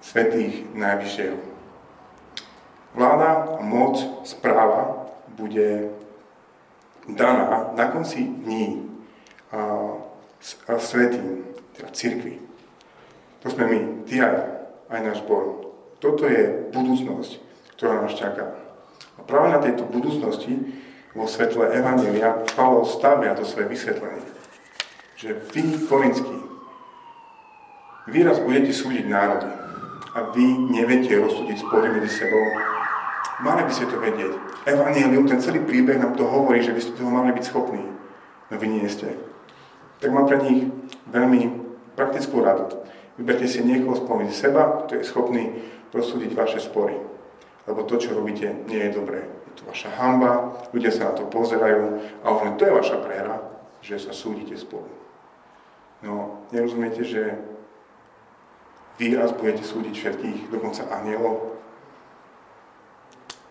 [0.00, 1.38] svetých najvyššieho.
[2.96, 5.92] Vláda moc, správa bude
[7.08, 8.88] daná na konci dní
[9.52, 9.92] a,
[10.68, 11.44] a svetým,
[11.76, 12.40] teda církvi.
[13.44, 13.78] To sme my,
[14.08, 14.36] ty aj,
[14.88, 15.76] aj náš Boh.
[16.00, 17.40] Toto je budúcnosť,
[17.76, 18.56] ktorá nás čaká.
[19.16, 20.56] A práve na tejto budúcnosti
[21.16, 24.35] vo svetle Evangelia Pavol stavia to svoje vysvetlenie.
[25.16, 26.36] Že vy, Korinskí,
[28.12, 29.48] vy raz budete súdiť národy
[30.12, 32.44] a vy neviete rozsúdiť spory medzi sebou.
[33.40, 34.36] Mali by ste to vedieť.
[34.68, 37.80] Evangelium, ten celý príbeh nám to hovorí, že by ste toho mali byť schopní.
[38.52, 39.16] No vy nie ste.
[40.04, 40.68] Tak mám pre nich
[41.08, 41.64] veľmi
[41.96, 42.84] praktickú radu.
[43.16, 45.44] Vyberte si niekoho spomedzi seba, kto je schopný
[45.96, 46.92] rozsúdiť vaše spory.
[47.64, 49.24] Lebo to, čo robíte, nie je dobré.
[49.24, 53.55] Je to vaša hamba, ľudia sa na to pozerajú a len to je vaša prehra,
[53.80, 54.88] že sa súdite spolu.
[56.04, 57.34] No, nerozumiete, že
[58.96, 61.56] vy raz budete súdiť všetkých, dokonca anielov?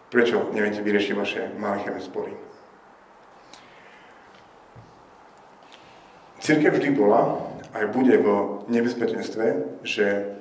[0.09, 2.33] Prečo neviete vyriešiť vaše malicherné spory?
[6.41, 7.41] Církev vždy bola
[7.73, 8.27] aj bude v
[8.69, 9.45] nebezpečenstve,
[9.83, 10.37] že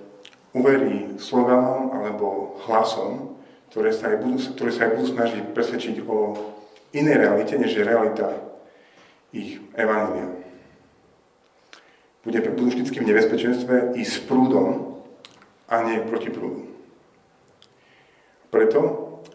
[0.54, 3.40] uverí sloganom alebo hlasom,
[3.74, 6.38] ktoré sa aj budú, ktoré sa aj budú snažiť presvedčiť o
[6.94, 8.30] inej realite, než je realita
[9.34, 10.30] ich evanília.
[12.22, 15.02] Bude, budú vždy v nebezpečenstve ísť s prúdom
[15.68, 16.70] a nie proti prúdu.
[18.48, 18.78] Preto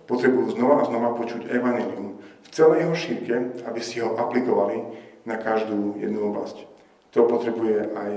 [0.07, 3.35] potrebujú znova a znova počuť evanílium v celej jeho šírke,
[3.67, 4.81] aby si ho aplikovali
[5.27, 6.69] na každú jednu oblasť
[7.11, 8.11] to potrebuje aj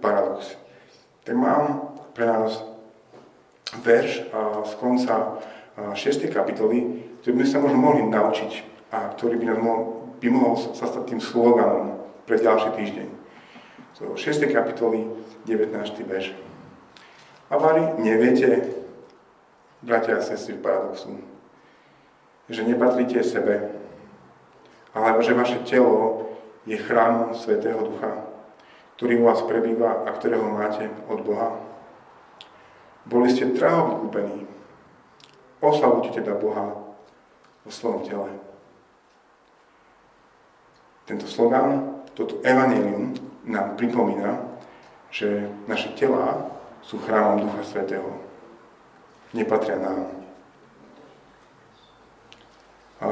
[0.00, 0.56] paradox.
[1.24, 2.60] Tak mám pre nás
[3.84, 4.28] verš
[4.64, 5.40] z konca
[5.76, 6.28] 6.
[6.28, 8.52] kapitoly, ktorý by sme sa možno mohli naučiť
[8.92, 9.60] a ktorý by, nám
[10.18, 13.08] by mohol sa stať tým sloganom pre ďalší týždeň.
[13.94, 14.46] So, 6.
[14.50, 15.10] kapitoly,
[15.46, 15.74] 19.
[16.06, 16.34] verš.
[17.48, 18.78] A vari neviete,
[19.82, 21.18] bratia a sestry v paradoxu,
[22.50, 23.72] že nepatríte sebe,
[24.92, 26.28] alebo že vaše telo
[26.68, 28.28] je chrámom Svetého Ducha,
[29.00, 31.56] ktorý u vás prebýva a ktorého máte od Boha.
[33.08, 34.44] Boli ste draho vykúpení.
[35.64, 36.76] Oslavujte teda Boha
[37.64, 38.47] vo svojom tele.
[41.08, 43.16] Tento slogan, toto evanelium
[43.48, 44.44] nám pripomína,
[45.08, 46.52] že naše telá
[46.84, 48.12] sú chrámom Ducha Svetého.
[49.32, 50.04] Nepatria nám.
[53.00, 53.08] A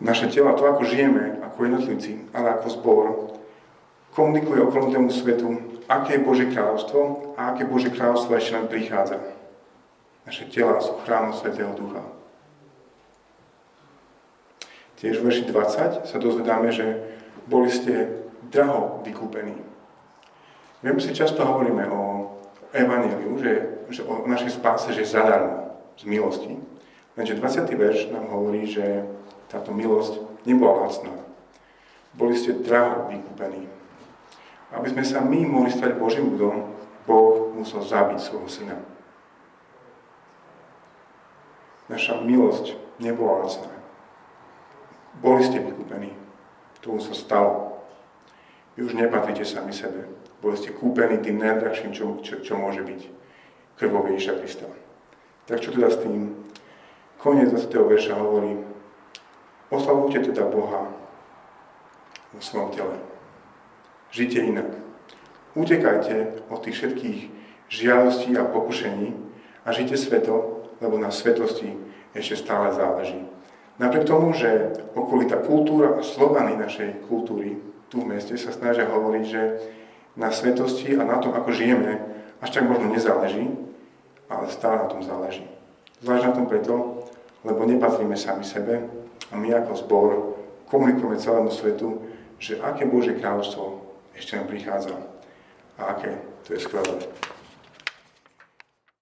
[0.00, 3.04] naše tela, to ako žijeme, ako jednotlivci, ale ako zbor,
[4.16, 5.52] komunikuje okolnotému svetu,
[5.84, 9.20] aké je Božie kráľovstvo a aké Božie kráľovstvo ešte nám prichádza.
[10.24, 12.17] Naše tela sú chrámom Svetého Ducha.
[14.98, 16.98] Tiež v verši 20 sa dozvedáme, že
[17.46, 19.54] boli ste draho vykúpení.
[20.82, 22.34] Viem si často hovoríme o
[22.74, 23.52] evaníliu, že,
[23.90, 26.58] že o našej spáse, že zadarmo, z milosti.
[27.14, 27.66] Lenže 20.
[27.74, 29.06] verš nám hovorí, že
[29.50, 31.14] táto milosť nebola lacná.
[32.14, 33.70] Boli ste draho vykúpení.
[34.74, 36.74] Aby sme sa my mohli stať Božím ľudom,
[37.08, 38.76] Boh musel zabiť svojho syna.
[41.88, 43.77] Naša milosť nebola lacná.
[45.18, 46.14] Boli ste vykúpení.
[46.86, 47.82] To už sa stalo.
[48.78, 50.06] Vy už nepatríte sami sebe.
[50.38, 53.00] Boli ste kúpení tým najdrahším, čo, čo, čo môže byť.
[53.78, 54.66] Krvou Ježiša Krista.
[55.46, 56.34] Tak čo teda s tým?
[57.18, 57.66] Koniec 20.
[57.74, 58.62] verša hovorí,
[59.70, 60.86] oslavujte teda Boha
[62.30, 62.96] vo svojom tele.
[64.14, 64.70] Žite inak.
[65.58, 67.18] Utekajte od tých všetkých
[67.68, 69.12] žiadostí a pokušení
[69.66, 71.76] a žite sveto, lebo na svetosti
[72.16, 73.27] ešte stále záleží.
[73.78, 79.24] Napriek tomu, že okolitá kultúra a slovany našej kultúry tu v meste sa snažia hovoriť,
[79.24, 79.42] že
[80.18, 82.02] na svetosti a na tom, ako žijeme,
[82.42, 83.48] až tak možno nezáleží,
[84.26, 85.46] ale stále na tom záleží.
[86.02, 86.74] Zvlášť na tom preto,
[87.46, 88.82] lebo nepatríme sami sebe
[89.30, 90.10] a my ako zbor
[90.68, 92.02] komunikujeme celému svetu,
[92.42, 93.82] že aké Božie kráľovstvo
[94.18, 94.94] ešte nám prichádza
[95.78, 96.98] a aké to je skvelé.